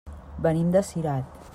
[0.45, 1.41] Venim de Cirat.